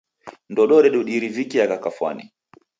Ndodo 0.51 0.75
redu 0.83 0.99
dirivikiagha 1.07 1.77
kafwane. 1.83 2.23